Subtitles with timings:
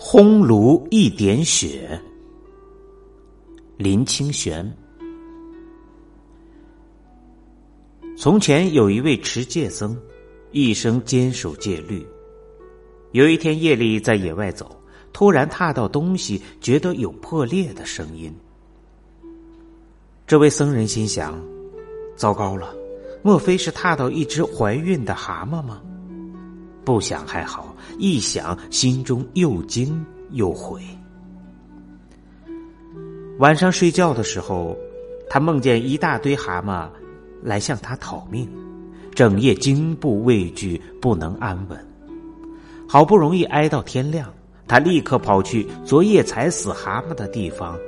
[0.00, 2.00] 烘炉一点雪，
[3.76, 4.72] 林清玄。
[8.16, 10.00] 从前有一位持戒僧，
[10.52, 12.06] 一生坚守戒律。
[13.10, 14.80] 有一天夜里在野外走，
[15.12, 18.32] 突然踏到东西，觉得有破裂的声音。
[20.28, 21.36] 这位僧人心想：
[22.14, 22.72] 糟糕了，
[23.20, 25.82] 莫非是踏到一只怀孕的蛤蟆吗？
[26.88, 30.80] 不想还好，一想心中又惊又悔。
[33.40, 34.74] 晚上睡觉的时候，
[35.28, 36.88] 他梦见一大堆蛤蟆
[37.42, 38.48] 来向他讨命，
[39.14, 41.78] 整夜惊怖畏惧，不能安稳。
[42.88, 44.32] 好不容易挨到天亮，
[44.66, 47.78] 他立刻跑去昨夜踩死蛤蟆的地方，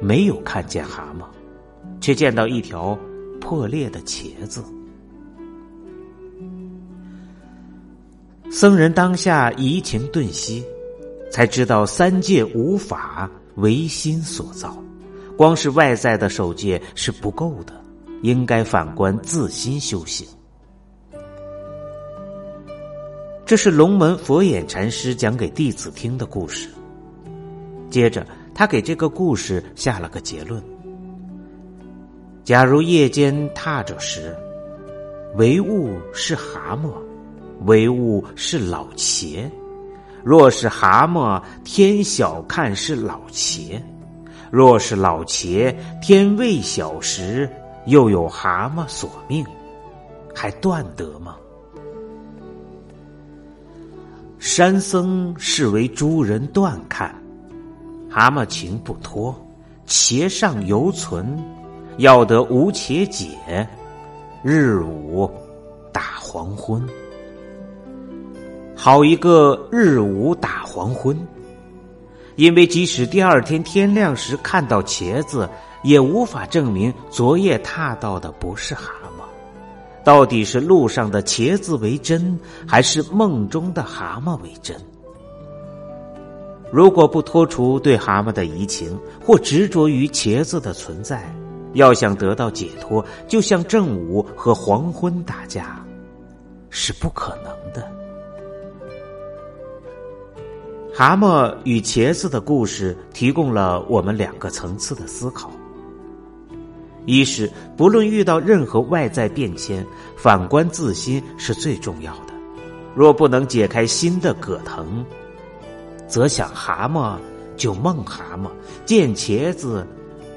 [0.00, 1.24] 没有看见蛤蟆，
[2.00, 2.96] 却见到一条
[3.40, 4.62] 破裂的茄子。
[8.58, 10.64] 僧人当下移情顿息，
[11.30, 14.82] 才知道三界无法唯心所造，
[15.36, 17.74] 光是外在的守戒是不够的，
[18.22, 20.26] 应该反观自心修行。
[23.44, 26.70] 这是龙门佛眼禅师讲给弟子听的故事。
[27.90, 30.64] 接着，他给这个故事下了个结论：
[32.42, 34.34] 假如夜间踏着时，
[35.34, 36.94] 唯物是蛤蟆。
[37.64, 39.50] 唯物是老茄，
[40.22, 43.80] 若是蛤蟆，天小看是老茄；
[44.50, 47.50] 若是老茄，天未晓时，
[47.86, 49.44] 又有蛤蟆索命，
[50.34, 51.36] 还断得吗？
[54.38, 57.12] 山僧视为诸人断看，
[58.08, 59.34] 蛤蟆情不脱，
[59.86, 61.36] 茄上犹存，
[61.96, 63.66] 要得无茄解，
[64.42, 65.28] 日午
[65.92, 66.86] 打黄昏。
[68.86, 71.18] 好一个日午打黄昏！
[72.36, 75.50] 因为即使第二天天亮时看到茄子，
[75.82, 79.24] 也无法证明昨夜踏到的不是蛤蟆。
[80.04, 84.76] 到底是路上的茄子为真，还是梦中的蛤蟆为真？
[86.70, 91.34] 如果不脱除对蛤蟆的移情，或执着于茄子的存在，
[91.72, 95.84] 要想得到解脱，就像正午和黄昏打架，
[96.70, 97.95] 是不可能的。
[100.98, 105.50] 蛤蟆与茄子的故事提供了我们两个层次的思考：
[107.04, 109.86] 一是不论遇到任何外在变迁，
[110.16, 112.32] 反观自心是最重要的。
[112.94, 115.04] 若不能解开心的葛藤，
[116.08, 117.18] 则想蛤蟆
[117.58, 118.48] 就梦蛤蟆，
[118.86, 119.86] 见茄子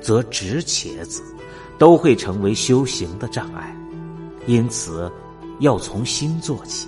[0.01, 1.23] 则执茄子，
[1.77, 3.73] 都会成为修行的障碍。
[4.45, 5.09] 因此，
[5.61, 6.85] 要从心做起。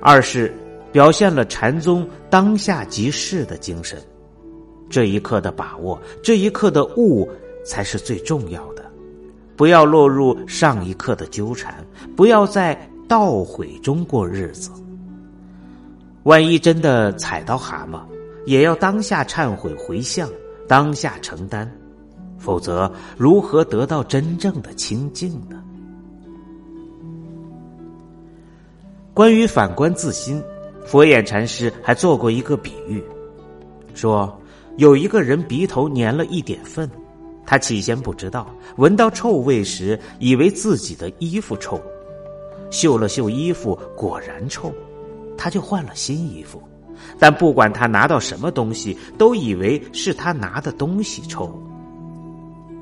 [0.00, 0.56] 二是。
[0.92, 3.98] 表现了禅宗当下即事的精神，
[4.90, 7.26] 这一刻的把握，这一刻的悟，
[7.64, 8.82] 才是最重要的。
[9.56, 14.70] 不要落入上一刻的纠缠，不要在倒悔中过日子。
[16.24, 18.00] 万一真的踩到蛤蟆，
[18.44, 20.28] 也要当下忏悔回向，
[20.68, 21.70] 当下承担，
[22.38, 25.62] 否则如何得到真正的清净呢？
[29.14, 30.42] 关于反观自心。
[30.84, 33.02] 佛眼禅师还做过一个比喻，
[33.94, 34.40] 说
[34.76, 36.90] 有一个人鼻头粘了一点粪，
[37.46, 41.80] 他起先不知道，闻到臭味时以为自己的衣服臭，
[42.70, 44.72] 嗅了嗅衣服果然臭，
[45.36, 46.62] 他就换了新衣服，
[47.18, 51.50] 但不管他拿到什么东西，都以为是他拿的东西臭，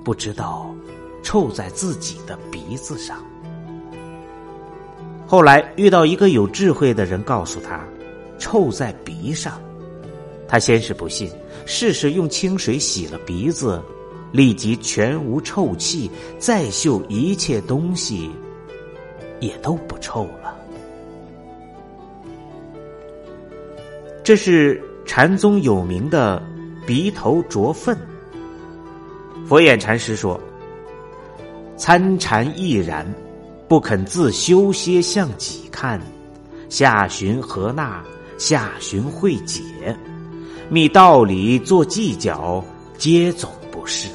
[0.02, 0.74] 不知道
[1.22, 3.22] 臭在自己的鼻子上。
[5.30, 7.86] 后来遇到一个有智慧的人，告诉他，
[8.36, 9.62] 臭在鼻上。
[10.48, 11.30] 他先是不信，
[11.66, 13.80] 试试用清水洗了鼻子，
[14.32, 18.28] 立即全无臭气，再嗅一切东西，
[19.38, 20.52] 也都不臭了。
[24.24, 26.42] 这是禅宗有名的
[26.84, 27.96] 鼻头着粪。
[29.46, 30.40] 佛眼禅师说
[31.78, 33.06] ：“参禅亦然。”
[33.70, 36.00] 不肯自修些向己看，
[36.68, 38.04] 下寻何那？
[38.36, 39.62] 下寻慧解，
[40.68, 42.64] 觅道理做计较，
[42.98, 44.08] 皆总不是。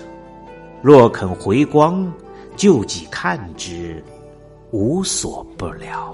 [0.82, 2.12] 若肯回光，
[2.58, 4.04] 就己看之，
[4.72, 6.14] 无所不了。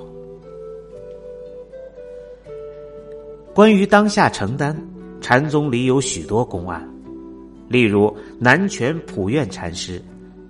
[3.55, 4.79] 关于当下承担，
[5.19, 6.87] 禅宗里有许多公案，
[7.67, 9.99] 例如南泉普愿禅师。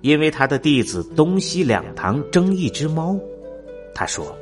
[0.02, 3.16] 因为他的弟子东西两堂争一只猫，
[3.94, 4.36] 他说：“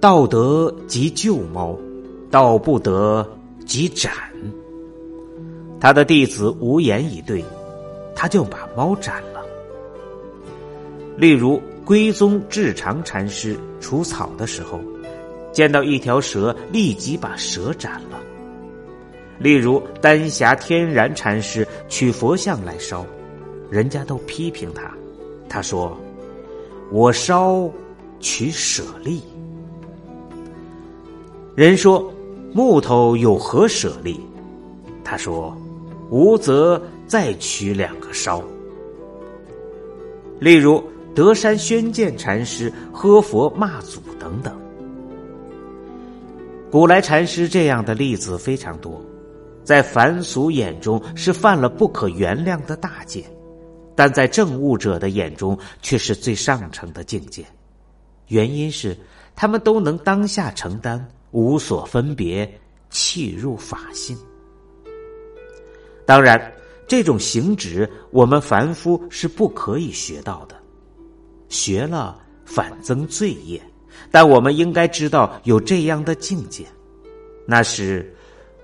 [0.00, 1.78] 道德即救猫，
[2.30, 3.26] 道不得，
[3.66, 4.10] 即斩。
[5.78, 7.44] 他的弟子无言以对，
[8.14, 9.44] 他就把猫斩了。
[11.16, 14.80] 例如，归宗智长禅师除草的时候，
[15.52, 18.18] 见到一条蛇，立即把蛇斩了。
[19.38, 23.04] 例如，丹霞天然禅师取佛像来烧，
[23.70, 24.92] 人家都批评他，
[25.48, 25.96] 他说
[26.90, 27.70] ：“我烧
[28.20, 29.22] 取舍利。”
[31.54, 32.12] 人说
[32.52, 34.20] ：“木头有何舍利？”
[35.04, 35.56] 他说
[36.10, 38.42] ：“无则再取两个烧。”
[40.40, 40.82] 例如，
[41.14, 44.54] 德山宣鉴禅师喝佛骂祖等等。
[46.70, 49.02] 古来禅师这样的例子非常多。
[49.64, 53.22] 在凡俗眼中是犯了不可原谅的大戒，
[53.98, 57.44] 但在证悟者的眼中却是最上乘的境界。
[58.28, 58.96] 原因是
[59.34, 62.48] 他们都能当下承担，无所分别，
[62.90, 64.16] 契入法性。
[66.06, 66.40] 当然，
[66.86, 70.54] 这种行止我们凡夫是不可以学到的，
[71.48, 73.60] 学了反增罪业。
[74.12, 76.64] 但我们应该知道有这样的境界，
[77.44, 78.14] 那是。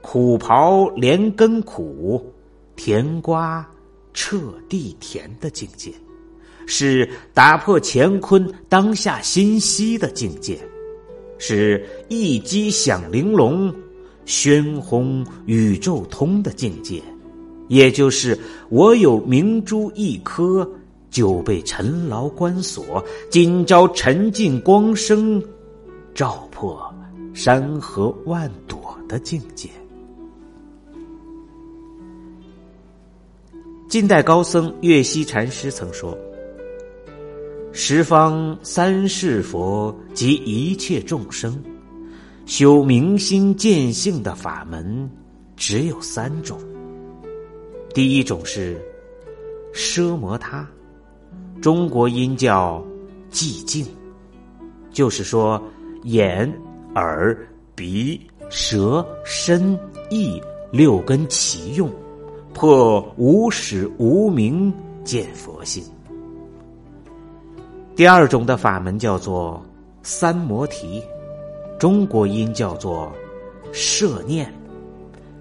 [0.07, 2.31] 苦刨连根苦，
[2.77, 3.67] 甜瓜
[4.15, 5.93] 彻地甜的境界，
[6.67, 10.59] 是打破乾坤当下心息的境界，
[11.37, 13.75] 是一击响玲珑，
[14.25, 17.03] 喧轰宇宙通的境界，
[17.69, 18.39] 也就是
[18.71, 20.67] 我有明珠一颗，
[21.11, 25.43] 就被尘劳关锁，今朝沉尽光生，
[26.15, 26.81] 照破
[27.35, 29.69] 山河万朵的境界。
[33.95, 36.19] 近代高僧月溪禅师曾说
[37.71, 41.63] ：“十方三世佛及一切众生，
[42.45, 45.09] 修明心见性的法门
[45.55, 46.59] 只有三种。
[47.95, 48.85] 第一种是
[49.73, 50.69] 奢摩他，
[51.63, 52.85] 中国音叫
[53.31, 53.87] 寂静，
[54.91, 55.63] 就是说
[56.03, 56.53] 眼、
[56.97, 58.21] 耳、鼻、
[58.51, 59.79] 舌、身、
[60.11, 60.43] 意
[60.73, 61.89] 六根齐用。”
[62.55, 64.73] 破无始无明
[65.03, 65.83] 见佛性。
[67.97, 69.61] 第二种的法门叫做
[70.03, 71.03] 三摩提，
[71.79, 73.13] 中国音叫做
[73.73, 74.51] 摄念，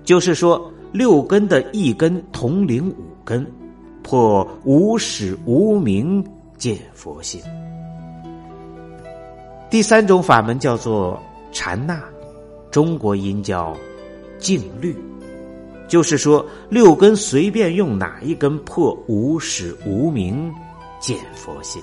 [0.03, 3.45] 就是说六根的一根统领五根，
[4.01, 6.21] 破无始无明
[6.57, 7.39] 见佛性。
[9.69, 11.21] 第三种法门叫做
[11.51, 12.03] 禅那，
[12.71, 13.75] 中国音叫
[14.39, 14.95] 静虑。
[15.87, 20.51] 就是说，六根随便用哪一根破无始无明，
[20.99, 21.81] 见佛性。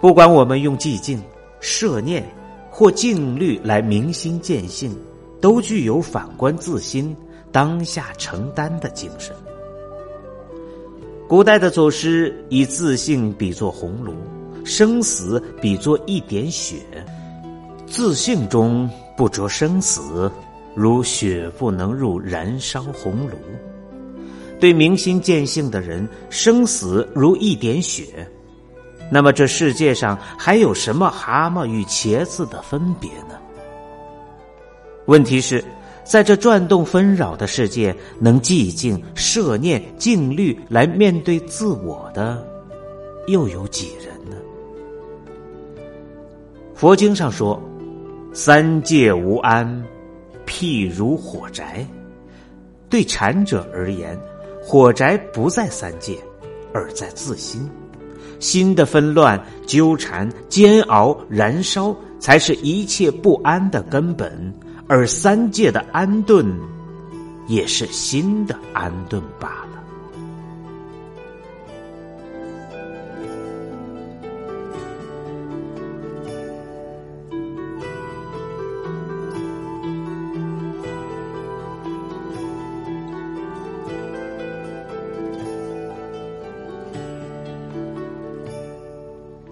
[0.00, 1.22] 不管我们用寂静、
[1.60, 2.28] 摄念
[2.70, 4.96] 或静虑来明心见性，
[5.40, 7.16] 都具有反观自心、
[7.50, 9.34] 当下承担的精神。
[11.26, 14.14] 古代的祖师以自性比作红炉，
[14.64, 16.76] 生死比作一点血，
[17.86, 20.30] 自性中不着生死。
[20.78, 23.36] 如血不能入燃烧红炉，
[24.60, 28.24] 对明心见性的人，生死如一点血。
[29.10, 33.34] 那么这世界上还有什么蛤蟆与茄子的分别呢？
[35.06, 35.64] 问题是，
[36.04, 42.46] 在这转动纷扰的世界，能寂静摄念静虑来面对自我的，
[43.26, 44.36] 又有几人呢？
[46.72, 47.60] 佛经上说
[48.32, 49.84] ：“三界无安。”
[50.48, 51.86] 譬如火宅，
[52.88, 54.18] 对禅者而言，
[54.62, 56.18] 火宅不在三界，
[56.72, 57.68] 而在自心。
[58.40, 64.52] 心的纷乱、纠缠、煎熬、燃烧，才是一切不安的根本。
[64.86, 66.46] 而三界的安顿，
[67.46, 69.77] 也是心的安顿罢了。